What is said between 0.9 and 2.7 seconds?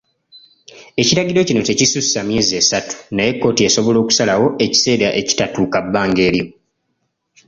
Ekiragiro kino tekisuusa myezi